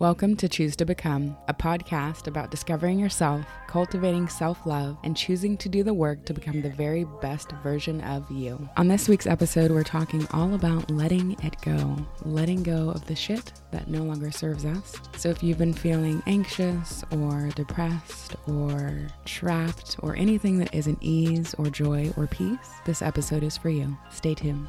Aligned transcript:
Welcome 0.00 0.34
to 0.36 0.48
Choose 0.48 0.76
to 0.76 0.86
Become, 0.86 1.36
a 1.46 1.52
podcast 1.52 2.26
about 2.26 2.50
discovering 2.50 2.98
yourself, 2.98 3.44
cultivating 3.68 4.28
self 4.30 4.64
love, 4.64 4.96
and 5.04 5.14
choosing 5.14 5.58
to 5.58 5.68
do 5.68 5.82
the 5.82 5.92
work 5.92 6.24
to 6.24 6.32
become 6.32 6.62
the 6.62 6.70
very 6.70 7.04
best 7.20 7.52
version 7.62 8.00
of 8.00 8.24
you. 8.30 8.66
On 8.78 8.88
this 8.88 9.10
week's 9.10 9.26
episode, 9.26 9.70
we're 9.70 9.82
talking 9.82 10.26
all 10.30 10.54
about 10.54 10.90
letting 10.90 11.32
it 11.42 11.54
go, 11.60 11.98
letting 12.24 12.62
go 12.62 12.88
of 12.88 13.04
the 13.08 13.14
shit 13.14 13.52
that 13.72 13.88
no 13.88 14.02
longer 14.02 14.30
serves 14.30 14.64
us. 14.64 14.96
So 15.18 15.28
if 15.28 15.42
you've 15.42 15.58
been 15.58 15.74
feeling 15.74 16.22
anxious 16.26 17.04
or 17.10 17.50
depressed 17.54 18.36
or 18.48 19.06
trapped 19.26 19.96
or 19.98 20.16
anything 20.16 20.56
that 20.60 20.74
isn't 20.74 20.96
ease 21.02 21.54
or 21.58 21.66
joy 21.66 22.10
or 22.16 22.26
peace, 22.26 22.70
this 22.86 23.02
episode 23.02 23.42
is 23.42 23.58
for 23.58 23.68
you. 23.68 23.94
Stay 24.10 24.34
tuned. 24.34 24.66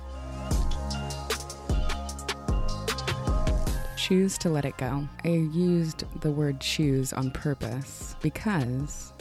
Choose 4.11 4.37
to 4.37 4.49
let 4.49 4.65
it 4.65 4.75
go. 4.75 5.07
I 5.23 5.29
used 5.29 6.03
the 6.19 6.31
word 6.31 6.59
choose 6.59 7.13
on 7.13 7.31
purpose 7.31 8.13
because 8.21 9.13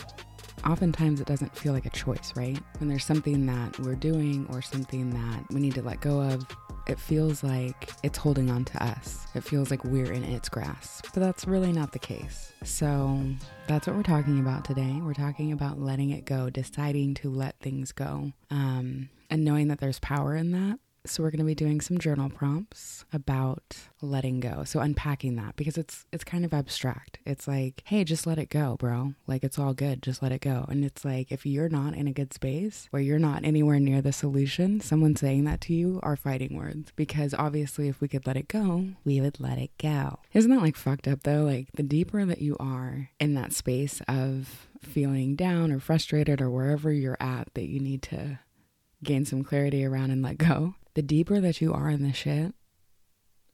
oftentimes 0.67 1.21
it 1.21 1.29
doesn't 1.29 1.57
feel 1.57 1.73
like 1.73 1.87
a 1.87 1.91
choice, 1.91 2.33
right? 2.35 2.59
When 2.79 2.89
there's 2.89 3.05
something 3.05 3.47
that 3.47 3.79
we're 3.79 3.95
doing 3.95 4.49
or 4.51 4.61
something 4.61 5.11
that 5.11 5.45
we 5.51 5.61
need 5.61 5.77
to 5.77 5.83
let 5.83 6.01
go 6.01 6.21
of, 6.21 6.45
it 6.89 6.99
feels 6.99 7.45
like 7.45 7.89
it's 8.03 8.19
holding 8.19 8.51
on 8.51 8.65
to 8.65 8.83
us. 8.83 9.29
It 9.37 9.45
feels 9.45 9.71
like 9.71 9.85
we're 9.85 10.11
in 10.11 10.25
its 10.25 10.49
grasp. 10.49 11.07
But 11.15 11.21
that's 11.21 11.47
really 11.47 11.71
not 11.71 11.93
the 11.93 12.01
case. 12.01 12.53
So 12.65 13.23
that's 13.69 13.87
what 13.87 13.95
we're 13.95 14.03
talking 14.03 14.41
about 14.41 14.65
today. 14.65 14.99
We're 15.01 15.15
talking 15.15 15.53
about 15.53 15.79
letting 15.79 16.11
it 16.11 16.25
go, 16.25 16.51
deciding 16.51 17.15
to 17.15 17.31
let 17.31 17.61
things 17.61 17.93
go, 17.93 18.33
um, 18.51 19.09
and 19.31 19.45
knowing 19.45 19.69
that 19.69 19.79
there's 19.79 20.01
power 20.01 20.35
in 20.35 20.51
that 20.51 20.81
so 21.07 21.23
we're 21.23 21.31
going 21.31 21.39
to 21.39 21.45
be 21.45 21.55
doing 21.55 21.81
some 21.81 21.99
journal 21.99 22.29
prompts 22.29 23.05
about 23.13 23.77
letting 24.03 24.41
go. 24.41 24.65
So 24.65 24.81
unpacking 24.81 25.37
that 25.37 25.57
because 25.57 25.79
it's 25.79 26.05
it's 26.13 26.25
kind 26.25 26.45
of 26.45 26.53
abstract. 26.53 27.19
It's 27.25 27.49
like, 27.49 27.83
"Hey, 27.87 28.05
just 28.05 28.27
let 28.27 28.39
it 28.39 28.51
go, 28.51 28.77
bro. 28.79 29.15
Like 29.27 29.45
it's 29.45 29.59
all 29.59 29.75
good. 29.75 30.03
Just 30.03 30.23
let 30.23 30.33
it 30.33 30.41
go." 30.41 30.67
And 30.69 30.85
it's 30.85 31.05
like 31.05 31.33
if 31.33 31.47
you're 31.47 31.69
not 31.69 31.95
in 31.95 32.07
a 32.07 32.13
good 32.13 32.33
space 32.33 32.87
where 32.91 33.03
you're 33.03 33.19
not 33.19 33.45
anywhere 33.45 33.81
near 33.81 34.03
the 34.03 34.13
solution, 34.13 34.81
someone 34.81 35.17
saying 35.17 35.45
that 35.45 35.61
to 35.63 35.75
you 35.75 36.01
are 36.03 36.17
fighting 36.17 36.57
words 36.57 36.93
because 36.97 37.35
obviously 37.35 37.89
if 37.89 38.01
we 38.01 38.09
could 38.09 38.27
let 38.27 38.37
it 38.37 38.49
go, 38.49 38.87
we 39.05 39.21
would 39.21 39.41
let 39.41 39.59
it 39.59 39.71
go. 39.79 40.19
Isn't 40.33 40.51
that 40.51 40.63
like 40.63 40.77
fucked 40.77 41.09
up 41.09 41.23
though? 41.23 41.45
Like 41.45 41.69
the 41.75 41.83
deeper 41.83 42.25
that 42.25 42.43
you 42.43 42.57
are 42.59 43.11
in 43.19 43.35
that 43.35 43.53
space 43.53 44.01
of 44.09 44.69
feeling 44.83 45.37
down 45.37 45.71
or 45.71 45.79
frustrated 45.79 46.41
or 46.41 46.51
wherever 46.51 46.93
you're 46.93 47.17
at 47.21 47.53
that 47.55 47.69
you 47.69 47.81
need 47.81 48.03
to 48.03 48.39
gain 49.03 49.25
some 49.25 49.43
clarity 49.43 49.85
around 49.85 50.11
and 50.11 50.23
let 50.23 50.39
go 50.39 50.75
the 50.95 51.03
deeper 51.03 51.41
that 51.41 51.61
you 51.61 51.73
are 51.73 51.89
in 51.89 52.03
the 52.03 52.13
shit, 52.13 52.55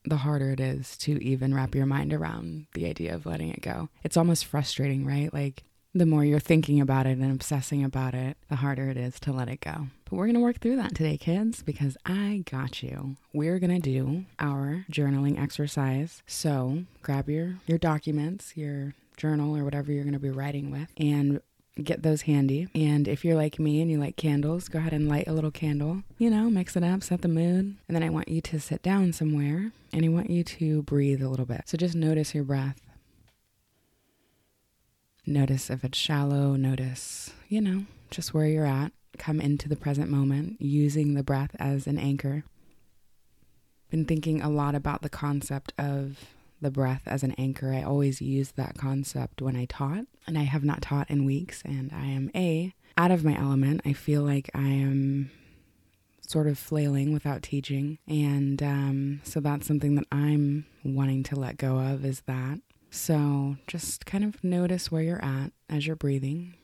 the 0.04 0.18
harder 0.18 0.50
it 0.50 0.60
is 0.60 0.96
to 0.98 1.22
even 1.22 1.54
wrap 1.54 1.74
your 1.74 1.86
mind 1.86 2.12
around 2.12 2.66
the 2.74 2.86
idea 2.86 3.14
of 3.14 3.26
letting 3.26 3.50
it 3.50 3.60
go. 3.60 3.88
It's 4.04 4.16
almost 4.16 4.44
frustrating, 4.44 5.04
right? 5.04 5.32
Like 5.32 5.64
the 5.94 6.06
more 6.06 6.24
you're 6.24 6.38
thinking 6.38 6.80
about 6.80 7.06
it 7.06 7.18
and 7.18 7.32
obsessing 7.32 7.82
about 7.82 8.14
it, 8.14 8.36
the 8.48 8.56
harder 8.56 8.88
it 8.88 8.96
is 8.96 9.18
to 9.20 9.32
let 9.32 9.48
it 9.48 9.60
go. 9.60 9.88
But 10.04 10.16
we're 10.16 10.26
going 10.26 10.34
to 10.34 10.40
work 10.40 10.60
through 10.60 10.76
that 10.76 10.94
today, 10.94 11.16
kids, 11.16 11.62
because 11.62 11.96
I 12.06 12.44
got 12.50 12.82
you. 12.82 13.16
We're 13.32 13.58
going 13.58 13.80
to 13.80 13.90
do 13.90 14.24
our 14.38 14.84
journaling 14.90 15.40
exercise. 15.40 16.22
So 16.26 16.84
grab 17.02 17.28
your, 17.28 17.56
your 17.66 17.78
documents, 17.78 18.56
your 18.56 18.94
journal, 19.16 19.56
or 19.56 19.64
whatever 19.64 19.90
you're 19.90 20.04
going 20.04 20.12
to 20.12 20.20
be 20.20 20.30
writing 20.30 20.70
with, 20.70 20.88
and 20.98 21.40
get 21.82 22.02
those 22.02 22.22
handy. 22.22 22.68
And 22.74 23.06
if 23.06 23.24
you're 23.24 23.36
like 23.36 23.58
me 23.58 23.80
and 23.80 23.90
you 23.90 23.98
like 23.98 24.16
candles, 24.16 24.68
go 24.68 24.78
ahead 24.78 24.92
and 24.92 25.08
light 25.08 25.28
a 25.28 25.32
little 25.32 25.50
candle. 25.50 26.02
You 26.18 26.30
know, 26.30 26.50
mix 26.50 26.76
it 26.76 26.84
up, 26.84 27.02
set 27.02 27.22
the 27.22 27.28
mood. 27.28 27.76
And 27.86 27.96
then 27.96 28.02
I 28.02 28.10
want 28.10 28.28
you 28.28 28.40
to 28.42 28.60
sit 28.60 28.82
down 28.82 29.12
somewhere 29.12 29.72
and 29.92 30.04
I 30.04 30.08
want 30.08 30.30
you 30.30 30.42
to 30.44 30.82
breathe 30.82 31.22
a 31.22 31.28
little 31.28 31.46
bit. 31.46 31.62
So 31.66 31.76
just 31.76 31.94
notice 31.94 32.34
your 32.34 32.44
breath. 32.44 32.80
Notice 35.26 35.70
if 35.70 35.84
it's 35.84 35.98
shallow, 35.98 36.54
notice, 36.54 37.32
you 37.48 37.60
know, 37.60 37.84
just 38.10 38.32
where 38.32 38.46
you're 38.46 38.66
at. 38.66 38.92
Come 39.18 39.40
into 39.40 39.68
the 39.68 39.76
present 39.76 40.10
moment 40.10 40.60
using 40.60 41.14
the 41.14 41.22
breath 41.22 41.56
as 41.58 41.86
an 41.86 41.98
anchor. 41.98 42.44
Been 43.90 44.04
thinking 44.04 44.40
a 44.40 44.48
lot 44.48 44.74
about 44.74 45.02
the 45.02 45.08
concept 45.08 45.72
of 45.78 46.26
the 46.60 46.70
breath 46.70 47.02
as 47.06 47.22
an 47.22 47.32
anchor. 47.32 47.72
I 47.72 47.82
always 47.82 48.20
use 48.20 48.52
that 48.52 48.76
concept 48.78 49.42
when 49.42 49.56
I 49.56 49.66
taught, 49.66 50.06
and 50.26 50.38
I 50.38 50.42
have 50.42 50.64
not 50.64 50.82
taught 50.82 51.10
in 51.10 51.24
weeks, 51.24 51.62
and 51.64 51.92
I 51.92 52.06
am 52.06 52.30
A, 52.34 52.74
out 52.96 53.10
of 53.10 53.24
my 53.24 53.36
element. 53.38 53.82
I 53.84 53.92
feel 53.92 54.22
like 54.22 54.50
I 54.54 54.68
am 54.68 55.30
sort 56.20 56.46
of 56.46 56.58
flailing 56.58 57.12
without 57.12 57.42
teaching. 57.42 57.98
And 58.06 58.62
um, 58.62 59.20
so 59.22 59.40
that's 59.40 59.66
something 59.66 59.94
that 59.94 60.06
I'm 60.10 60.66
wanting 60.84 61.22
to 61.24 61.36
let 61.36 61.56
go 61.56 61.78
of 61.78 62.04
is 62.04 62.22
that. 62.22 62.60
So 62.90 63.56
just 63.66 64.06
kind 64.06 64.24
of 64.24 64.42
notice 64.42 64.90
where 64.90 65.02
you're 65.02 65.24
at 65.24 65.52
as 65.68 65.86
you're 65.86 65.96
breathing, 65.96 66.54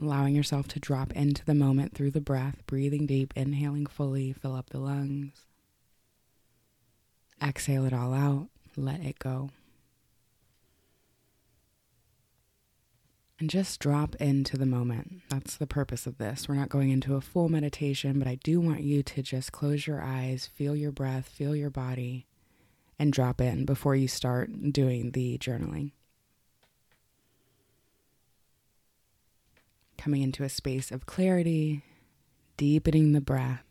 allowing 0.00 0.34
yourself 0.34 0.68
to 0.68 0.80
drop 0.80 1.12
into 1.12 1.44
the 1.44 1.54
moment 1.54 1.94
through 1.94 2.12
the 2.12 2.20
breath, 2.20 2.62
breathing 2.66 3.06
deep, 3.06 3.32
inhaling 3.36 3.86
fully, 3.86 4.32
fill 4.32 4.54
up 4.54 4.70
the 4.70 4.78
lungs. 4.78 5.46
Exhale 7.42 7.84
it 7.84 7.92
all 7.92 8.14
out, 8.14 8.48
let 8.76 9.00
it 9.00 9.18
go. 9.18 9.50
And 13.40 13.50
just 13.50 13.80
drop 13.80 14.14
into 14.16 14.56
the 14.56 14.66
moment. 14.66 15.22
That's 15.28 15.56
the 15.56 15.66
purpose 15.66 16.06
of 16.06 16.18
this. 16.18 16.48
We're 16.48 16.54
not 16.54 16.68
going 16.68 16.90
into 16.90 17.16
a 17.16 17.20
full 17.20 17.48
meditation, 17.48 18.20
but 18.20 18.28
I 18.28 18.36
do 18.36 18.60
want 18.60 18.82
you 18.82 19.02
to 19.02 19.22
just 19.22 19.50
close 19.50 19.84
your 19.84 20.00
eyes, 20.00 20.48
feel 20.54 20.76
your 20.76 20.92
breath, 20.92 21.26
feel 21.26 21.56
your 21.56 21.70
body, 21.70 22.26
and 23.00 23.12
drop 23.12 23.40
in 23.40 23.64
before 23.64 23.96
you 23.96 24.06
start 24.06 24.72
doing 24.72 25.10
the 25.10 25.38
journaling. 25.38 25.90
Coming 29.98 30.22
into 30.22 30.44
a 30.44 30.48
space 30.48 30.92
of 30.92 31.06
clarity, 31.06 31.82
deepening 32.56 33.10
the 33.10 33.20
breath, 33.20 33.64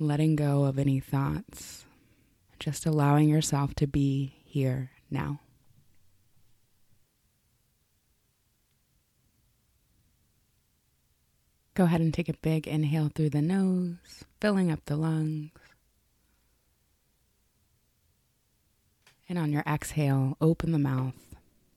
letting 0.00 0.34
go 0.34 0.64
of 0.64 0.80
any 0.80 0.98
thoughts, 0.98 1.83
just 2.64 2.86
allowing 2.86 3.28
yourself 3.28 3.74
to 3.74 3.86
be 3.86 4.36
here 4.42 4.90
now. 5.10 5.38
Go 11.74 11.84
ahead 11.84 12.00
and 12.00 12.14
take 12.14 12.30
a 12.30 12.38
big 12.40 12.66
inhale 12.66 13.10
through 13.14 13.28
the 13.28 13.42
nose, 13.42 14.24
filling 14.40 14.72
up 14.72 14.82
the 14.86 14.96
lungs. 14.96 15.50
And 19.28 19.38
on 19.38 19.52
your 19.52 19.64
exhale, 19.66 20.38
open 20.40 20.72
the 20.72 20.78
mouth 20.78 21.36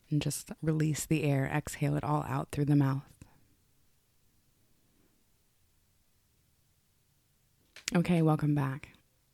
and 0.09 0.21
just 0.21 0.51
release 0.61 1.05
the 1.05 1.23
air. 1.23 1.51
Exhale 1.53 1.97
it 1.97 2.03
all 2.05 2.23
out 2.29 2.47
through 2.53 2.63
the 2.63 2.77
mouth. 2.77 3.03
Okay, 7.93 8.21
welcome 8.21 8.55
back. 8.55 8.91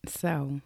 So, 0.07 0.61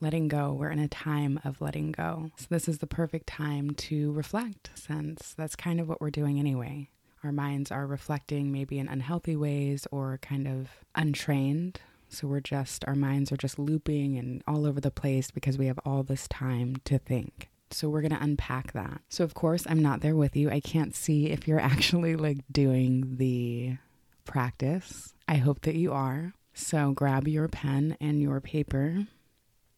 letting 0.00 0.28
go, 0.28 0.52
we're 0.52 0.70
in 0.70 0.78
a 0.78 0.88
time 0.88 1.40
of 1.44 1.60
letting 1.60 1.92
go. 1.92 2.30
So, 2.36 2.46
this 2.50 2.68
is 2.68 2.78
the 2.78 2.86
perfect 2.86 3.26
time 3.26 3.70
to 3.70 4.12
reflect, 4.12 4.70
since 4.74 5.34
that's 5.34 5.56
kind 5.56 5.80
of 5.80 5.88
what 5.88 6.00
we're 6.00 6.10
doing 6.10 6.38
anyway. 6.38 6.90
Our 7.24 7.32
minds 7.32 7.72
are 7.72 7.86
reflecting 7.86 8.52
maybe 8.52 8.78
in 8.78 8.88
unhealthy 8.88 9.36
ways 9.36 9.86
or 9.90 10.18
kind 10.22 10.46
of 10.46 10.68
untrained. 10.94 11.80
So, 12.08 12.26
we're 12.28 12.40
just, 12.40 12.84
our 12.86 12.94
minds 12.94 13.32
are 13.32 13.36
just 13.36 13.58
looping 13.58 14.16
and 14.16 14.42
all 14.46 14.66
over 14.66 14.80
the 14.80 14.90
place 14.90 15.30
because 15.30 15.58
we 15.58 15.66
have 15.66 15.80
all 15.84 16.02
this 16.02 16.28
time 16.28 16.76
to 16.84 16.98
think. 16.98 17.48
So, 17.70 17.88
we're 17.88 18.02
going 18.02 18.16
to 18.16 18.22
unpack 18.22 18.72
that. 18.72 19.00
So, 19.08 19.24
of 19.24 19.34
course, 19.34 19.66
I'm 19.68 19.82
not 19.82 20.00
there 20.00 20.16
with 20.16 20.36
you. 20.36 20.50
I 20.50 20.60
can't 20.60 20.94
see 20.94 21.26
if 21.30 21.48
you're 21.48 21.60
actually 21.74 22.16
like 22.16 22.38
doing 22.50 23.16
the 23.16 23.78
practice. 24.24 25.14
I 25.26 25.36
hope 25.36 25.62
that 25.62 25.74
you 25.74 25.92
are. 25.92 26.34
So 26.58 26.92
grab 26.92 27.28
your 27.28 27.48
pen 27.48 27.98
and 28.00 28.22
your 28.22 28.40
paper. 28.40 29.06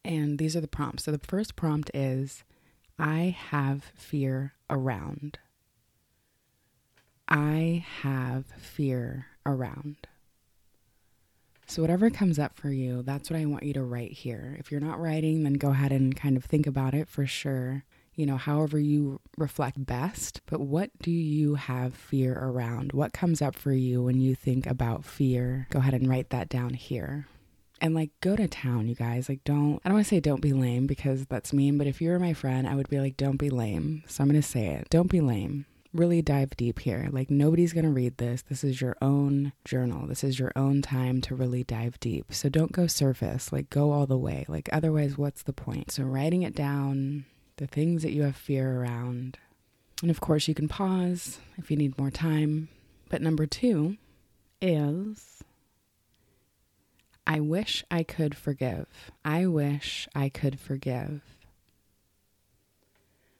And 0.09 0.39
these 0.39 0.55
are 0.55 0.61
the 0.61 0.67
prompts. 0.67 1.03
So 1.03 1.11
the 1.11 1.19
first 1.19 1.55
prompt 1.55 1.91
is 1.93 2.43
I 2.97 3.35
have 3.51 3.91
fear 3.95 4.53
around. 4.69 5.39
I 7.29 7.85
have 8.01 8.47
fear 8.57 9.27
around. 9.45 9.95
So, 11.67 11.83
whatever 11.83 12.09
comes 12.09 12.39
up 12.39 12.57
for 12.57 12.71
you, 12.71 13.03
that's 13.03 13.29
what 13.29 13.39
I 13.39 13.45
want 13.45 13.61
you 13.61 13.73
to 13.73 13.83
write 13.83 14.11
here. 14.11 14.57
If 14.59 14.71
you're 14.71 14.81
not 14.81 14.99
writing, 14.99 15.43
then 15.43 15.53
go 15.53 15.69
ahead 15.69 15.91
and 15.91 16.15
kind 16.15 16.35
of 16.35 16.43
think 16.43 16.65
about 16.65 16.95
it 16.95 17.07
for 17.07 17.27
sure 17.27 17.83
you 18.19 18.25
know, 18.25 18.35
however 18.35 18.77
you 18.77 19.21
reflect 19.37 19.85
best. 19.85 20.41
But 20.45 20.59
what 20.59 20.89
do 21.01 21.09
you 21.09 21.55
have 21.55 21.93
fear 21.93 22.33
around? 22.33 22.91
What 22.91 23.13
comes 23.13 23.41
up 23.41 23.55
for 23.55 23.71
you 23.71 24.03
when 24.03 24.19
you 24.19 24.35
think 24.35 24.67
about 24.67 25.05
fear? 25.05 25.67
Go 25.69 25.79
ahead 25.79 25.93
and 25.93 26.09
write 26.09 26.29
that 26.31 26.49
down 26.49 26.73
here. 26.73 27.27
And 27.81 27.95
like, 27.95 28.11
go 28.21 28.35
to 28.35 28.47
town, 28.47 28.87
you 28.87 28.95
guys. 28.95 29.29
Like, 29.29 29.43
don't, 29.43 29.79
I 29.83 29.89
don't 29.89 29.95
want 29.95 30.05
to 30.05 30.09
say 30.09 30.19
don't 30.19 30.41
be 30.41 30.53
lame 30.53 30.85
because 30.85 31.25
that's 31.25 31.53
mean, 31.53 31.77
but 31.77 31.87
if 31.87 32.01
you 32.01 32.09
were 32.09 32.19
my 32.19 32.33
friend, 32.33 32.67
I 32.67 32.75
would 32.75 32.89
be 32.89 32.99
like, 32.99 33.17
don't 33.17 33.37
be 33.37 33.49
lame. 33.49 34.03
So 34.07 34.21
I'm 34.23 34.29
going 34.29 34.41
to 34.41 34.47
say 34.47 34.67
it. 34.67 34.87
Don't 34.89 35.09
be 35.09 35.21
lame. 35.21 35.65
really 35.93 36.21
dive 36.21 36.55
deep 36.55 36.79
here. 36.79 37.09
Like, 37.11 37.29
nobody's 37.29 37.73
going 37.73 37.85
to 37.85 37.91
read 37.91 38.17
this. 38.17 38.43
This 38.43 38.63
is 38.63 38.81
your 38.81 38.95
own 39.01 39.53
journal. 39.65 40.07
This 40.07 40.23
is 40.23 40.39
your 40.39 40.51
own 40.55 40.81
time 40.81 41.21
to 41.21 41.35
really 41.35 41.63
dive 41.63 41.99
deep. 41.99 42.33
So 42.33 42.49
don't 42.49 42.71
go 42.71 42.87
surface, 42.87 43.51
like, 43.51 43.69
go 43.69 43.91
all 43.91 44.05
the 44.05 44.17
way. 44.17 44.45
Like, 44.47 44.69
otherwise, 44.71 45.17
what's 45.17 45.43
the 45.43 45.53
point? 45.53 45.91
So, 45.91 46.03
writing 46.03 46.43
it 46.43 46.55
down, 46.55 47.25
the 47.57 47.67
things 47.67 48.03
that 48.03 48.11
you 48.11 48.23
have 48.23 48.35
fear 48.35 48.81
around. 48.81 49.37
And 50.01 50.11
of 50.11 50.21
course, 50.21 50.47
you 50.47 50.53
can 50.53 50.67
pause 50.67 51.39
if 51.57 51.69
you 51.69 51.77
need 51.77 51.97
more 51.97 52.11
time. 52.11 52.69
But 53.09 53.21
number 53.21 53.45
two 53.45 53.97
is 54.61 55.38
I 57.29 57.39
wish 57.41 57.85
I 57.91 58.01
could 58.01 58.35
forgive. 58.35 58.87
I 59.23 59.45
wish 59.45 60.07
I 60.15 60.29
could 60.29 60.59
forgive. 60.59 61.21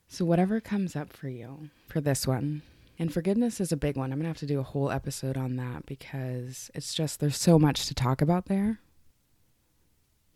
So, 0.07 0.24
whatever 0.24 0.62
comes 0.62 0.95
up 0.95 1.12
for 1.12 1.27
you 1.27 1.71
for 1.88 2.00
this 2.00 2.27
one, 2.27 2.62
and 3.00 3.12
forgiveness 3.12 3.59
is 3.59 3.71
a 3.71 3.77
big 3.77 3.97
one. 3.97 4.12
I'm 4.12 4.19
going 4.19 4.25
to 4.25 4.30
have 4.30 4.38
to 4.38 4.45
do 4.45 4.59
a 4.59 4.63
whole 4.63 4.91
episode 4.91 5.38
on 5.38 5.56
that 5.56 5.88
because 5.88 6.69
it's 6.75 6.94
just, 6.94 7.19
there's 7.19 7.36
so 7.36 7.57
much 7.57 7.88
to 7.88 7.95
talk 7.95 8.21
about 8.21 8.45
there. 8.45 8.80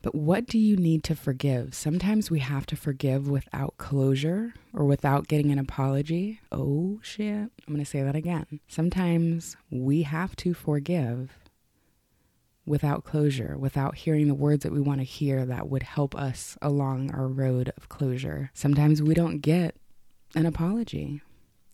But 0.02 0.16
what 0.16 0.48
do 0.48 0.58
you 0.58 0.76
need 0.76 1.04
to 1.04 1.16
forgive? 1.16 1.76
Sometimes 1.76 2.32
we 2.32 2.40
have 2.40 2.66
to 2.66 2.76
forgive 2.76 3.30
without 3.30 3.78
closure 3.78 4.56
or 4.74 4.84
without 4.86 5.28
getting 5.28 5.52
an 5.52 5.60
apology. 5.60 6.40
Oh 6.52 7.00
shit. 7.04 7.52
I'm 7.68 7.74
going 7.74 7.78
to 7.80 7.86
say 7.86 8.02
that 8.02 8.16
again. 8.16 8.62
Sometimes 8.68 9.56
we 9.70 10.02
have 10.02 10.36
to 10.38 10.56
forgive 10.56 11.38
without 12.65 13.04
closure, 13.04 13.56
without 13.57 13.95
hearing 13.95 14.27
the 14.27 14.33
words 14.33 14.63
that 14.63 14.71
we 14.71 14.80
want 14.80 15.00
to 15.00 15.06
hear 15.06 15.45
that 15.45 15.69
would 15.69 15.83
help 15.83 16.15
us 16.15 16.57
along 16.62 17.12
our 17.12 17.27
road 17.27 17.71
of 17.77 17.89
closure. 17.89 18.51
Sometimes 18.54 19.01
we 19.01 19.13
don't 19.13 19.39
get 19.39 19.75
an 20.36 20.45
apology. 20.45 21.21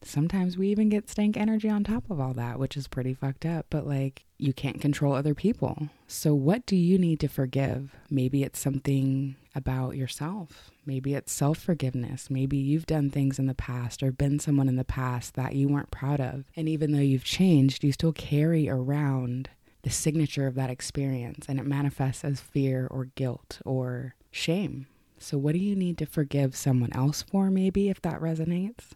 Sometimes 0.01 0.57
we 0.57 0.69
even 0.69 0.89
get 0.89 1.09
stank 1.09 1.35
energy 1.35 1.69
on 1.69 1.83
top 1.83 2.09
of 2.09 2.19
all 2.19 2.33
that, 2.33 2.57
which 2.57 2.77
is 2.77 2.87
pretty 2.87 3.13
fucked 3.13 3.45
up, 3.45 3.65
but 3.69 3.85
like 3.85 4.25
you 4.37 4.53
can't 4.53 4.79
control 4.79 5.13
other 5.13 5.35
people. 5.35 5.89
So, 6.07 6.33
what 6.33 6.65
do 6.65 6.77
you 6.77 6.97
need 6.97 7.19
to 7.19 7.27
forgive? 7.27 7.93
Maybe 8.09 8.43
it's 8.43 8.59
something 8.59 9.35
about 9.53 9.97
yourself. 9.97 10.71
Maybe 10.85 11.13
it's 11.13 11.31
self 11.33 11.57
forgiveness. 11.59 12.29
Maybe 12.29 12.57
you've 12.57 12.85
done 12.85 13.09
things 13.09 13.37
in 13.37 13.47
the 13.47 13.53
past 13.53 14.01
or 14.01 14.11
been 14.11 14.39
someone 14.39 14.69
in 14.69 14.77
the 14.77 14.85
past 14.85 15.35
that 15.35 15.55
you 15.55 15.67
weren't 15.67 15.91
proud 15.91 16.21
of. 16.21 16.45
And 16.55 16.69
even 16.69 16.93
though 16.93 16.99
you've 16.99 17.25
changed, 17.25 17.83
you 17.83 17.91
still 17.91 18.13
carry 18.13 18.69
around 18.69 19.49
the 19.83 19.89
signature 19.89 20.47
of 20.47 20.55
that 20.55 20.69
experience 20.69 21.45
and 21.47 21.59
it 21.59 21.65
manifests 21.65 22.23
as 22.23 22.41
fear 22.41 22.87
or 22.89 23.05
guilt 23.15 23.61
or 23.65 24.15
shame. 24.31 24.87
So, 25.17 25.37
what 25.37 25.53
do 25.53 25.59
you 25.59 25.75
need 25.75 25.97
to 25.97 26.05
forgive 26.05 26.55
someone 26.55 26.93
else 26.93 27.21
for, 27.21 27.49
maybe, 27.49 27.89
if 27.89 28.01
that 28.01 28.21
resonates? 28.21 28.91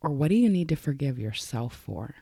Or 0.00 0.10
what 0.10 0.28
do 0.28 0.34
you 0.34 0.48
need 0.48 0.68
to 0.70 0.76
forgive 0.76 1.18
yourself 1.18 1.74
for? 1.76 2.16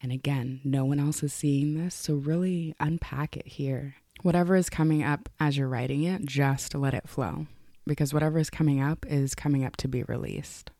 And 0.00 0.12
again, 0.12 0.60
no 0.64 0.84
one 0.84 1.00
else 1.00 1.22
is 1.22 1.32
seeing 1.32 1.74
this, 1.74 1.94
so 1.94 2.14
really 2.14 2.74
unpack 2.78 3.36
it 3.36 3.46
here. 3.46 3.96
Whatever 4.22 4.54
is 4.54 4.70
coming 4.70 5.02
up 5.02 5.28
as 5.40 5.56
you're 5.56 5.68
writing 5.68 6.04
it, 6.04 6.24
just 6.24 6.74
let 6.74 6.94
it 6.94 7.08
flow 7.08 7.46
because 7.88 8.12
whatever 8.12 8.38
is 8.38 8.50
coming 8.50 8.80
up 8.80 9.06
is 9.08 9.34
coming 9.34 9.64
up 9.64 9.76
to 9.76 9.88
be 9.88 10.04
released. 10.04 10.70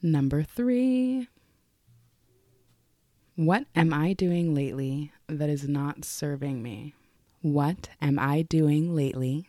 Number 0.00 0.42
three, 0.42 1.28
what 3.36 3.64
hmm. 3.74 3.80
am 3.80 3.94
I 3.94 4.14
doing 4.14 4.54
lately 4.54 5.12
that 5.28 5.48
is 5.48 5.68
not 5.68 6.04
serving 6.04 6.62
me? 6.62 6.94
What 7.42 7.90
am 8.02 8.18
I 8.18 8.42
doing 8.42 8.94
lately? 8.94 9.48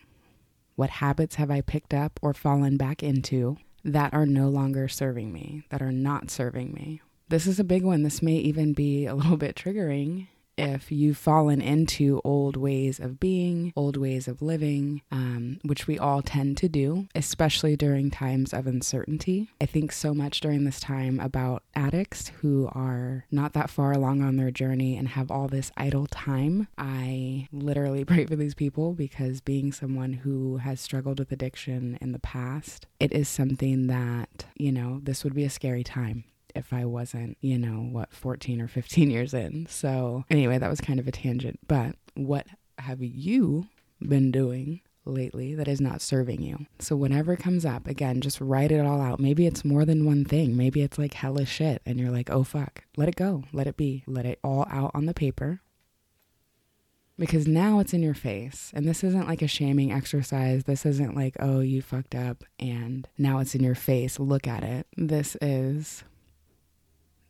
What 0.76 0.92
habits 0.92 1.36
have 1.36 1.50
I 1.50 1.62
picked 1.62 1.94
up 1.94 2.20
or 2.22 2.34
fallen 2.34 2.78
back 2.78 3.02
into 3.02 3.58
that 3.84 4.14
are 4.14 4.26
no 4.26 4.50
longer 4.50 4.88
serving 4.88 5.34
me, 5.34 5.64
that 5.70 5.82
are 5.82 5.92
not 5.92 6.30
serving 6.30 6.74
me? 6.74 7.02
This 7.30 7.48
is 7.48 7.60
a 7.60 7.64
big 7.64 7.84
one. 7.84 8.04
This 8.04 8.22
may 8.22 8.36
even 8.36 8.74
be 8.74 9.06
a 9.06 9.16
little 9.16 9.38
bit 9.38 9.56
triggering 9.56 10.28
if 10.58 10.92
you've 10.92 11.18
fallen 11.18 11.62
into 11.62 12.22
old 12.24 12.58
ways 12.58 13.00
of 13.00 13.20
being, 13.20 13.72
old 13.76 13.98
ways 13.98 14.28
of 14.28 14.42
living, 14.42 15.02
um, 15.12 15.60
which 15.64 15.88
we 15.88 16.00
all 16.00 16.22
tend 16.22 16.58
to 16.58 16.70
do, 16.70 17.08
especially 17.16 17.76
during 17.76 18.10
times 18.10 18.54
of 18.54 18.68
uncertainty. 18.68 19.50
I 19.62 19.66
think 19.66 19.92
so 19.92 20.14
much 20.14 20.40
during 20.40 20.64
this 20.64 20.80
time 20.80 21.20
about 21.20 21.64
addicts 21.76 22.30
who 22.42 22.70
are 22.74 23.26
not 23.32 23.54
that 23.54 23.70
far 23.70 23.92
along 23.92 24.22
on 24.22 24.38
their 24.38 24.52
journey 24.52 24.98
and 24.98 25.10
have 25.10 25.30
all 25.30 25.48
this 25.48 25.72
idle 25.78 26.08
time. 26.08 26.68
I 26.78 27.48
literally 27.52 28.04
pray 28.06 28.26
for 28.26 28.36
these 28.36 28.56
people 28.56 28.94
because 28.94 29.42
being 29.42 29.72
someone 29.72 30.14
who 30.14 30.58
has 30.58 30.82
struggled 30.82 31.20
with 31.20 31.32
addiction 31.32 31.98
in 32.02 32.12
the 32.12 32.20
past, 32.20 32.88
it 33.00 33.12
is 33.12 33.30
something 33.30 33.88
that, 33.88 34.46
you 34.56 34.72
know, 34.72 35.00
this 35.04 35.24
would 35.24 35.36
be 35.36 35.44
a 35.44 35.50
scary 35.50 35.84
time 35.84 36.24
if 36.56 36.74
I 36.74 36.86
wasn't, 36.86 37.38
you 37.42 37.58
know, 37.58 37.88
what, 37.92 38.14
14 38.14 38.62
or 38.62 38.68
15 38.68 39.10
years 39.10 39.34
in. 39.34 39.68
So, 39.70 40.26
anyway, 40.30 40.58
that 40.58 40.70
was 40.70 40.82
kind 40.82 41.00
of 41.00 41.08
a 41.08 41.12
tangent. 41.12 41.60
But 41.68 41.96
what 42.16 42.48
have 42.80 43.02
you 43.02 43.68
been 44.02 44.32
doing 44.32 44.82
lately 45.08 45.56
that 45.56 45.68
is 45.68 45.82
not 45.82 46.02
serving 46.02 46.42
you. 46.42 46.66
So 46.80 46.96
whenever 46.96 47.34
it 47.34 47.40
comes 47.40 47.66
up, 47.66 47.88
again, 47.88 48.22
just 48.22 48.42
write 48.42 48.72
it 48.72 48.86
all 48.86 49.02
out. 49.02 49.20
Maybe 49.20 49.48
it's 49.48 49.66
more 49.66 49.86
than 49.86 50.06
one 50.06 50.26
thing. 50.26 50.56
Maybe 50.56 50.82
it's 50.82 50.98
like 50.98 51.14
hella 51.14 51.46
shit 51.46 51.82
and 51.86 52.00
you're 52.00 52.12
like, 52.12 52.30
"Oh 52.30 52.44
fuck. 52.44 52.84
Let 52.96 53.10
it 53.10 53.16
go. 53.16 53.44
Let 53.54 53.68
it 53.68 53.78
be. 53.78 54.04
Let 54.06 54.26
it 54.26 54.40
all 54.44 54.68
out 54.70 54.92
on 54.94 55.06
the 55.06 55.14
paper." 55.14 55.62
Because 57.18 57.48
now 57.48 57.80
it's 57.80 57.94
in 57.94 58.04
your 58.04 58.14
face. 58.14 58.72
And 58.76 58.88
this 58.88 59.04
isn't 59.04 59.28
like 59.28 59.42
a 59.42 59.48
shaming 59.48 59.92
exercise. 59.92 60.66
This 60.66 60.86
isn't 60.86 61.16
like, 61.16 61.36
"Oh, 61.40 61.62
you 61.62 61.82
fucked 61.82 62.14
up 62.14 62.44
and 62.60 63.08
now 63.18 63.40
it's 63.40 63.56
in 63.56 63.64
your 63.64 63.76
face. 63.76 64.20
Look 64.20 64.48
at 64.48 64.64
it." 64.64 64.88
This 64.96 65.36
is 65.42 66.04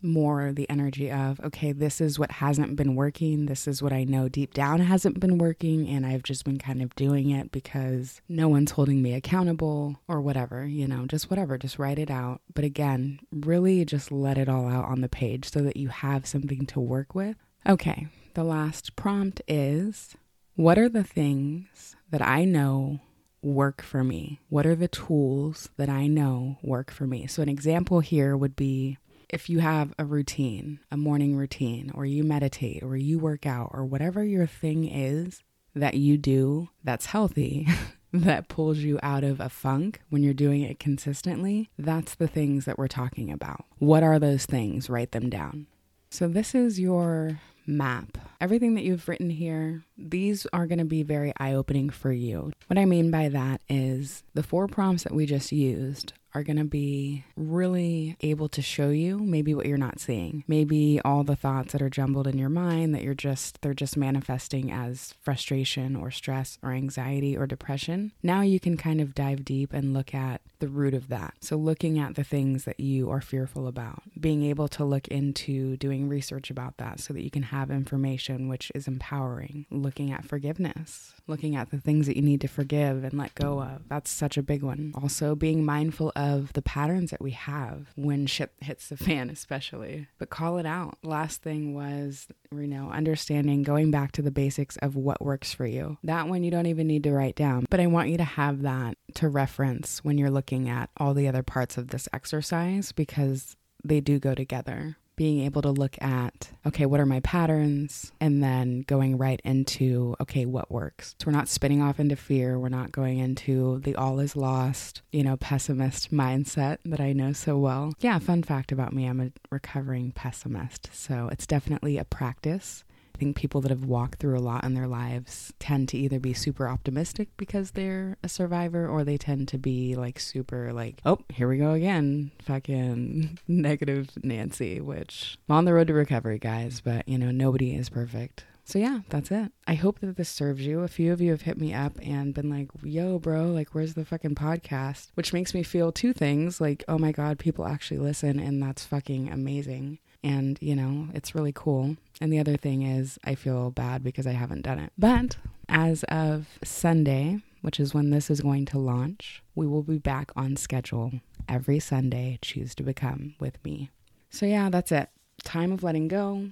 more 0.01 0.51
the 0.51 0.69
energy 0.69 1.11
of, 1.11 1.39
okay, 1.41 1.71
this 1.71 1.99
is 1.99 2.19
what 2.19 2.31
hasn't 2.31 2.75
been 2.75 2.95
working. 2.95 3.45
This 3.45 3.67
is 3.67 3.81
what 3.81 3.93
I 3.93 4.03
know 4.03 4.29
deep 4.29 4.53
down 4.53 4.79
hasn't 4.79 5.19
been 5.19 5.37
working. 5.37 5.87
And 5.87 6.05
I've 6.05 6.23
just 6.23 6.45
been 6.45 6.57
kind 6.57 6.81
of 6.81 6.95
doing 6.95 7.29
it 7.29 7.51
because 7.51 8.21
no 8.29 8.47
one's 8.47 8.71
holding 8.71 9.01
me 9.01 9.13
accountable 9.13 9.99
or 10.07 10.21
whatever, 10.21 10.65
you 10.65 10.87
know, 10.87 11.05
just 11.05 11.29
whatever, 11.29 11.57
just 11.57 11.79
write 11.79 11.99
it 11.99 12.11
out. 12.11 12.41
But 12.53 12.63
again, 12.63 13.19
really 13.31 13.85
just 13.85 14.11
let 14.11 14.37
it 14.37 14.49
all 14.49 14.67
out 14.67 14.85
on 14.85 15.01
the 15.01 15.09
page 15.09 15.51
so 15.51 15.61
that 15.61 15.77
you 15.77 15.89
have 15.89 16.25
something 16.25 16.65
to 16.67 16.79
work 16.79 17.15
with. 17.15 17.37
Okay, 17.67 18.07
the 18.33 18.43
last 18.43 18.95
prompt 18.95 19.41
is 19.47 20.15
what 20.55 20.77
are 20.77 20.89
the 20.89 21.03
things 21.03 21.95
that 22.09 22.21
I 22.21 22.45
know 22.45 22.99
work 23.41 23.81
for 23.81 24.03
me? 24.03 24.39
What 24.49 24.65
are 24.65 24.75
the 24.75 24.87
tools 24.87 25.69
that 25.77 25.89
I 25.89 26.07
know 26.07 26.57
work 26.61 26.91
for 26.91 27.05
me? 27.05 27.27
So, 27.27 27.41
an 27.41 27.49
example 27.49 27.99
here 27.99 28.35
would 28.35 28.55
be 28.55 28.97
if 29.29 29.49
you 29.49 29.59
have 29.59 29.93
a 29.99 30.05
routine, 30.05 30.79
a 30.91 30.97
morning 30.97 31.35
routine, 31.35 31.91
or 31.93 32.05
you 32.05 32.23
meditate, 32.23 32.83
or 32.83 32.95
you 32.95 33.19
work 33.19 33.45
out, 33.45 33.71
or 33.73 33.85
whatever 33.85 34.23
your 34.23 34.47
thing 34.47 34.85
is 34.85 35.43
that 35.75 35.95
you 35.95 36.17
do 36.17 36.69
that's 36.83 37.07
healthy, 37.07 37.67
that 38.13 38.47
pulls 38.47 38.79
you 38.79 38.99
out 39.03 39.23
of 39.23 39.39
a 39.39 39.49
funk 39.49 40.01
when 40.09 40.23
you're 40.23 40.33
doing 40.33 40.61
it 40.61 40.79
consistently, 40.79 41.69
that's 41.77 42.15
the 42.15 42.27
things 42.27 42.65
that 42.65 42.77
we're 42.77 42.87
talking 42.87 43.31
about. 43.31 43.65
What 43.79 44.03
are 44.03 44.19
those 44.19 44.45
things? 44.45 44.89
Write 44.89 45.11
them 45.11 45.29
down. 45.29 45.67
So, 46.09 46.27
this 46.29 46.55
is 46.55 46.79
your 46.79 47.41
map. 47.65 48.17
Everything 48.39 48.75
that 48.75 48.83
you've 48.83 49.09
written 49.09 49.29
here, 49.29 49.83
these 49.97 50.47
are 50.53 50.67
going 50.67 50.79
to 50.79 50.85
be 50.85 51.03
very 51.03 51.33
eye 51.37 51.53
opening 51.53 51.89
for 51.89 52.13
you. 52.13 52.53
What 52.67 52.79
I 52.79 52.85
mean 52.85 53.11
by 53.11 53.27
that 53.29 53.61
is 53.67 54.23
the 54.33 54.43
four 54.43 54.67
prompts 54.67 55.03
that 55.03 55.13
we 55.13 55.25
just 55.25 55.51
used 55.51 56.13
are 56.37 56.43
going 56.43 56.57
to 56.57 56.63
be 56.63 57.23
really 57.35 58.15
able 58.21 58.47
to 58.47 58.61
show 58.61 58.89
you 58.89 59.17
maybe 59.17 59.55
what 59.55 59.65
you're 59.65 59.75
not 59.75 59.99
seeing. 59.99 60.43
Maybe 60.47 61.01
all 61.03 61.23
the 61.23 61.35
thoughts 61.35 61.71
that 61.73 61.81
are 61.81 61.89
jumbled 61.89 62.27
in 62.27 62.37
your 62.37 62.49
mind 62.49 62.93
that 62.93 63.01
you're 63.01 63.15
just, 63.15 63.59
they're 63.61 63.73
just 63.73 63.97
manifesting 63.97 64.71
as 64.71 65.15
frustration 65.19 65.95
or 65.95 66.11
stress 66.11 66.59
or 66.61 66.73
anxiety 66.73 67.35
or 67.35 67.47
depression. 67.47 68.11
Now 68.21 68.41
you 68.41 68.59
can 68.59 68.77
kind 68.77 69.01
of 69.01 69.15
dive 69.15 69.43
deep 69.45 69.73
and 69.73 69.95
look 69.95 70.13
at 70.13 70.41
the 70.59 70.67
root 70.67 70.93
of 70.93 71.07
that. 71.09 71.35
So, 71.39 71.55
looking 71.55 71.99
at 71.99 72.15
the 72.15 72.23
things 72.23 72.65
that 72.65 72.79
you 72.79 73.09
are 73.09 73.21
fearful 73.21 73.67
about, 73.67 74.03
being 74.19 74.43
able 74.43 74.67
to 74.69 74.83
look 74.83 75.07
into 75.07 75.77
doing 75.77 76.07
research 76.07 76.49
about 76.49 76.77
that 76.77 76.99
so 76.99 77.13
that 77.13 77.23
you 77.23 77.31
can 77.31 77.43
have 77.43 77.69
information 77.69 78.47
which 78.47 78.71
is 78.73 78.87
empowering, 78.87 79.65
looking 79.69 80.11
at 80.11 80.25
forgiveness, 80.25 81.13
looking 81.27 81.55
at 81.55 81.71
the 81.71 81.79
things 81.79 82.07
that 82.07 82.15
you 82.15 82.21
need 82.21 82.41
to 82.41 82.47
forgive 82.47 83.03
and 83.03 83.13
let 83.13 83.35
go 83.35 83.61
of. 83.61 83.87
That's 83.87 84.09
such 84.09 84.37
a 84.37 84.43
big 84.43 84.63
one. 84.63 84.93
Also, 84.95 85.35
being 85.35 85.65
mindful 85.65 86.11
of 86.15 86.26
the 86.53 86.61
patterns 86.61 87.11
that 87.11 87.21
we 87.21 87.31
have 87.31 87.87
when 87.95 88.27
shit 88.27 88.51
hits 88.59 88.89
the 88.89 88.97
fan, 88.97 89.29
especially, 89.29 90.07
but 90.17 90.29
call 90.29 90.57
it 90.57 90.65
out. 90.65 90.97
Last 91.03 91.41
thing 91.41 91.73
was, 91.73 92.27
you 92.51 92.67
know, 92.67 92.89
understanding, 92.89 93.63
going 93.63 93.91
back 93.91 94.11
to 94.13 94.21
the 94.21 94.31
basics 94.31 94.77
of 94.77 94.95
what 94.95 95.21
works 95.21 95.53
for 95.53 95.65
you. 95.65 95.97
That 96.03 96.27
one 96.27 96.43
you 96.43 96.51
don't 96.51 96.65
even 96.65 96.87
need 96.87 97.03
to 97.03 97.11
write 97.11 97.35
down, 97.35 97.65
but 97.69 97.79
I 97.79 97.87
want 97.87 98.09
you 98.09 98.17
to 98.17 98.23
have 98.23 98.61
that 98.63 98.97
to 99.15 99.29
reference 99.29 100.03
when 100.03 100.17
you're 100.17 100.31
looking 100.31 100.69
at 100.69 100.89
all 100.97 101.13
the 101.13 101.27
other 101.27 101.43
parts 101.43 101.77
of 101.77 101.89
this 101.89 102.07
exercise 102.13 102.91
because 102.91 103.55
they 103.83 104.01
do 104.01 104.19
go 104.19 104.35
together. 104.35 104.97
Being 105.17 105.41
able 105.41 105.61
to 105.63 105.71
look 105.71 106.01
at, 106.01 106.51
okay, 106.65 106.85
what 106.85 107.01
are 107.01 107.05
my 107.05 107.19
patterns? 107.19 108.13
And 108.21 108.41
then 108.41 108.81
going 108.81 109.17
right 109.17 109.41
into, 109.43 110.15
okay, 110.21 110.45
what 110.45 110.71
works? 110.71 111.15
So 111.19 111.25
we're 111.27 111.33
not 111.33 111.49
spinning 111.49 111.81
off 111.81 111.99
into 111.99 112.15
fear. 112.15 112.57
We're 112.57 112.69
not 112.69 112.93
going 112.93 113.17
into 113.17 113.79
the 113.79 113.95
all 113.95 114.19
is 114.19 114.35
lost, 114.35 115.01
you 115.11 115.23
know, 115.23 115.35
pessimist 115.35 116.13
mindset 116.13 116.77
that 116.85 117.01
I 117.01 117.11
know 117.13 117.33
so 117.33 117.57
well. 117.57 117.93
Yeah, 117.99 118.19
fun 118.19 118.43
fact 118.43 118.71
about 118.71 118.93
me 118.93 119.05
I'm 119.07 119.19
a 119.19 119.31
recovering 119.49 120.11
pessimist. 120.11 120.89
So 120.93 121.27
it's 121.31 121.47
definitely 121.47 121.97
a 121.97 122.05
practice. 122.05 122.85
I 123.17 123.19
think 123.19 123.35
people 123.35 123.61
that 123.61 123.71
have 123.71 123.85
walked 123.85 124.19
through 124.19 124.37
a 124.37 124.39
lot 124.39 124.63
in 124.63 124.75
their 124.75 124.85
lives 124.85 125.51
tend 125.57 125.89
to 125.89 125.97
either 125.97 126.19
be 126.19 126.35
super 126.35 126.67
optimistic 126.67 127.29
because 127.35 127.71
they're 127.71 128.15
a 128.21 128.29
survivor 128.29 128.87
or 128.87 129.03
they 129.03 129.17
tend 129.17 129.47
to 129.47 129.57
be 129.57 129.95
like 129.95 130.19
super 130.19 130.71
like, 130.71 131.01
oh, 131.03 131.17
here 131.33 131.47
we 131.47 131.57
go 131.57 131.71
again, 131.71 132.29
fucking 132.43 133.39
negative 133.47 134.09
Nancy, 134.21 134.79
which 134.79 135.35
I'm 135.49 135.55
on 135.55 135.65
the 135.65 135.73
road 135.73 135.87
to 135.87 135.95
recovery, 135.95 136.37
guys, 136.37 136.79
but 136.79 137.09
you 137.09 137.17
know, 137.17 137.31
nobody 137.31 137.73
is 137.73 137.89
perfect. 137.89 138.45
So 138.65 138.77
yeah, 138.77 138.99
that's 139.09 139.31
it. 139.31 139.51
I 139.65 139.73
hope 139.73 139.99
that 140.01 140.15
this 140.15 140.29
serves 140.29 140.63
you. 140.63 140.81
A 140.81 140.87
few 140.87 141.11
of 141.11 141.19
you 141.19 141.31
have 141.31 141.41
hit 141.41 141.57
me 141.57 141.73
up 141.73 141.97
and 142.03 142.35
been 142.35 142.51
like, 142.51 142.69
"Yo, 142.83 143.17
bro, 143.17 143.47
like 143.47 143.73
where's 143.73 143.95
the 143.95 144.05
fucking 144.05 144.35
podcast?" 144.35 145.07
Which 145.15 145.33
makes 145.33 145.55
me 145.55 145.63
feel 145.63 145.91
two 145.91 146.13
things, 146.13 146.61
like, 146.61 146.83
"Oh 146.87 146.99
my 146.99 147.11
god, 147.11 147.39
people 147.39 147.65
actually 147.65 147.99
listen 147.99 148.39
and 148.39 148.61
that's 148.61 148.85
fucking 148.85 149.31
amazing." 149.31 149.97
And, 150.23 150.57
you 150.61 150.75
know, 150.75 151.07
it's 151.13 151.35
really 151.35 151.53
cool. 151.53 151.95
And 152.19 152.33
the 152.33 152.39
other 152.39 152.57
thing 152.57 152.81
is, 152.81 153.19
I 153.23 153.35
feel 153.35 153.71
bad 153.71 154.03
because 154.03 154.27
I 154.27 154.31
haven't 154.31 154.63
done 154.63 154.79
it. 154.79 154.91
But 154.97 155.37
as 155.69 156.03
of 156.05 156.47
Sunday, 156.63 157.41
which 157.61 157.79
is 157.79 157.93
when 157.93 158.09
this 158.09 158.29
is 158.29 158.41
going 158.41 158.65
to 158.65 158.79
launch, 158.79 159.43
we 159.55 159.67
will 159.67 159.83
be 159.83 159.97
back 159.97 160.31
on 160.35 160.55
schedule 160.55 161.11
every 161.47 161.79
Sunday, 161.79 162.39
Choose 162.41 162.75
to 162.75 162.83
Become 162.83 163.35
with 163.39 163.63
me. 163.63 163.89
So, 164.29 164.45
yeah, 164.45 164.69
that's 164.69 164.91
it. 164.91 165.09
Time 165.43 165.71
of 165.71 165.83
letting 165.83 166.07
go, 166.07 166.49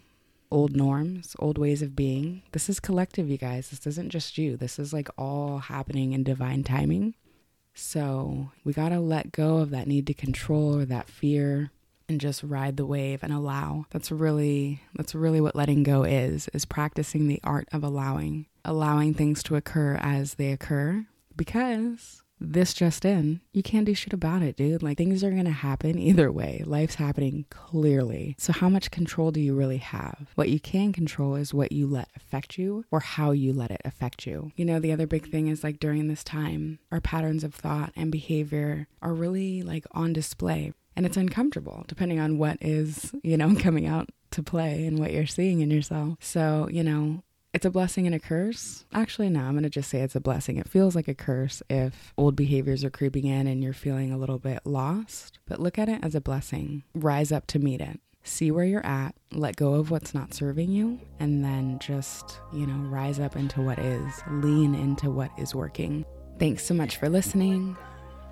old 0.51 0.75
norms, 0.75 1.35
old 1.39 1.57
ways 1.57 1.81
of 1.81 1.95
being. 1.95 2.43
This 2.51 2.69
is 2.69 2.79
collective, 2.79 3.29
you 3.29 3.37
guys. 3.37 3.69
This 3.69 3.85
isn't 3.87 4.09
just 4.09 4.37
you. 4.37 4.57
This 4.57 4.79
is 4.79 4.93
like 4.93 5.09
all 5.17 5.59
happening 5.59 6.13
in 6.13 6.23
divine 6.23 6.63
timing. 6.63 7.15
So, 7.73 8.51
we 8.63 8.71
got 8.71 8.89
to 8.89 8.99
let 8.99 9.33
go 9.33 9.57
of 9.57 9.71
that 9.71 9.87
need 9.87 10.07
to 10.07 10.13
control 10.13 10.79
or 10.79 10.85
that 10.85 11.09
fear 11.09 11.71
and 12.07 12.21
just 12.21 12.43
ride 12.43 12.77
the 12.77 12.85
wave 12.85 13.23
and 13.23 13.33
allow. 13.33 13.85
That's 13.91 14.11
really 14.11 14.81
that's 14.95 15.15
really 15.15 15.41
what 15.41 15.55
letting 15.55 15.83
go 15.83 16.03
is 16.03 16.47
is 16.53 16.65
practicing 16.65 17.27
the 17.27 17.39
art 17.43 17.67
of 17.71 17.83
allowing, 17.83 18.47
allowing 18.63 19.13
things 19.13 19.43
to 19.43 19.55
occur 19.55 19.95
as 20.01 20.35
they 20.35 20.51
occur 20.51 21.05
because 21.35 22.23
this 22.39 22.73
just 22.73 23.05
in, 23.05 23.39
you 23.53 23.63
can't 23.63 23.85
do 23.85 23.93
shit 23.93 24.13
about 24.13 24.41
it, 24.41 24.57
dude. 24.57 24.83
Like 24.83 24.97
things 24.97 25.23
are 25.23 25.31
to 25.31 25.49
happen 25.49 25.97
either 25.97 26.31
way. 26.31 26.63
Life's 26.65 26.95
happening 26.95 27.45
clearly. 27.49 28.35
So 28.37 28.51
how 28.53 28.69
much 28.69 28.91
control 28.91 29.31
do 29.31 29.39
you 29.39 29.55
really 29.55 29.77
have? 29.77 30.31
What 30.35 30.49
you 30.49 30.59
can 30.59 30.91
control 30.91 31.35
is 31.35 31.53
what 31.53 31.71
you 31.71 31.87
let 31.87 32.09
affect 32.15 32.57
you 32.57 32.85
or 32.91 32.99
how 32.99 33.31
you 33.31 33.53
let 33.53 33.71
it 33.71 33.81
affect 33.85 34.25
you. 34.25 34.51
You 34.55 34.65
know, 34.65 34.79
the 34.79 34.91
other 34.91 35.07
big 35.07 35.29
thing 35.29 35.47
is 35.47 35.63
like 35.63 35.79
during 35.79 36.07
this 36.07 36.23
time, 36.23 36.79
our 36.91 37.01
patterns 37.01 37.43
of 37.43 37.55
thought 37.55 37.93
and 37.95 38.11
behavior 38.11 38.87
are 39.01 39.13
really 39.13 39.61
like 39.61 39.85
on 39.91 40.13
display 40.13 40.73
and 40.95 41.05
it's 41.05 41.17
uncomfortable 41.17 41.83
depending 41.87 42.19
on 42.19 42.37
what 42.37 42.57
is, 42.61 43.13
you 43.23 43.37
know, 43.37 43.55
coming 43.59 43.85
out 43.85 44.09
to 44.31 44.43
play 44.43 44.85
and 44.85 44.99
what 44.99 45.11
you're 45.11 45.25
seeing 45.25 45.61
in 45.61 45.71
yourself. 45.71 46.17
So, 46.19 46.67
you 46.71 46.83
know, 46.83 47.23
it's 47.53 47.65
a 47.65 47.69
blessing 47.69 48.05
and 48.05 48.13
a 48.13 48.19
curse. 48.19 48.83
Actually, 48.93 49.29
no, 49.29 49.39
I'm 49.39 49.53
going 49.53 49.63
to 49.63 49.69
just 49.69 49.89
say 49.89 50.01
it's 50.01 50.15
a 50.15 50.19
blessing. 50.19 50.57
It 50.57 50.67
feels 50.67 50.93
like 50.93 51.07
a 51.07 51.13
curse 51.13 51.63
if 51.69 52.13
old 52.17 52.35
behaviors 52.35 52.83
are 52.83 52.89
creeping 52.89 53.25
in 53.25 53.47
and 53.47 53.63
you're 53.63 53.71
feeling 53.71 54.11
a 54.11 54.17
little 54.17 54.39
bit 54.39 54.59
lost, 54.65 55.39
but 55.47 55.61
look 55.61 55.79
at 55.79 55.87
it 55.87 56.03
as 56.03 56.15
a 56.15 56.21
blessing. 56.21 56.83
Rise 56.93 57.31
up 57.31 57.47
to 57.47 57.59
meet 57.59 57.79
it. 57.79 58.01
See 58.23 58.51
where 58.51 58.65
you're 58.65 58.85
at, 58.85 59.15
let 59.31 59.55
go 59.55 59.75
of 59.75 59.89
what's 59.89 60.13
not 60.13 60.33
serving 60.33 60.71
you, 60.71 60.99
and 61.19 61.45
then 61.45 61.79
just, 61.79 62.39
you 62.51 62.67
know, 62.67 62.89
rise 62.89 63.19
up 63.19 63.37
into 63.37 63.61
what 63.61 63.79
is, 63.79 64.21
lean 64.31 64.75
into 64.75 65.09
what 65.09 65.29
is 65.37 65.55
working. 65.55 66.03
Thanks 66.39 66.65
so 66.65 66.73
much 66.73 66.97
for 66.97 67.07
listening. 67.07 67.77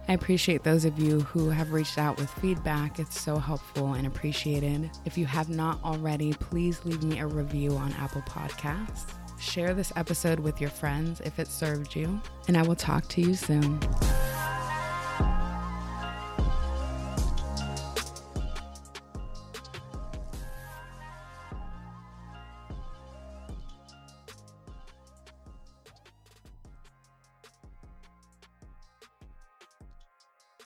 I 0.07 0.13
appreciate 0.13 0.63
those 0.63 0.83
of 0.83 0.99
you 0.99 1.21
who 1.21 1.49
have 1.49 1.71
reached 1.71 1.97
out 1.97 2.17
with 2.17 2.29
feedback. 2.29 2.99
It's 2.99 3.19
so 3.19 3.37
helpful 3.37 3.93
and 3.93 4.05
appreciated. 4.05 4.91
If 5.05 5.17
you 5.17 5.25
have 5.25 5.49
not 5.49 5.81
already, 5.83 6.33
please 6.33 6.83
leave 6.83 7.03
me 7.03 7.19
a 7.19 7.27
review 7.27 7.71
on 7.77 7.93
Apple 7.93 8.21
Podcasts. 8.23 9.13
Share 9.39 9.73
this 9.73 9.93
episode 9.95 10.39
with 10.39 10.59
your 10.59 10.69
friends 10.69 11.21
if 11.21 11.39
it 11.39 11.47
served 11.47 11.95
you, 11.95 12.21
and 12.47 12.57
I 12.57 12.63
will 12.63 12.75
talk 12.75 13.07
to 13.09 13.21
you 13.21 13.33
soon. 13.33 13.79